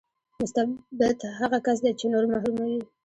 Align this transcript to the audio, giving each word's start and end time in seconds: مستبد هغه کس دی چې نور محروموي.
مستبد 0.41 1.19
هغه 1.39 1.57
کس 1.65 1.77
دی 1.83 1.91
چې 1.99 2.05
نور 2.13 2.23
محروموي. 2.31 2.79